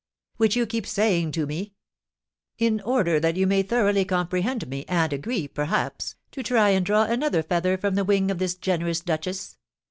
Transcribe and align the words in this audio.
'""Which 0.37 0.55
you 0.55 0.65
keep 0.65 0.87
saying 0.87 1.31
to 1.33 1.45
me" 1.45 1.75
"In 2.67 2.81
order 2.83 3.19
that 3.19 3.35
you 3.37 3.45
may 3.45 3.61
thoroughly 3.61 4.03
comprehend 4.03 4.67
me, 4.67 4.83
and 4.87 5.13
agree, 5.13 5.47
perhaps, 5.47 6.15
to 6.31 6.41
try 6.41 6.69
and 6.71 6.83
draw 6.83 7.03
another 7.03 7.43
feather 7.43 7.77
from 7.77 7.93
the 7.93 8.03
wing 8.03 8.31
of 8.31 8.39
this 8.39 8.55
generous 8.55 9.01
duchess." 9.01 9.59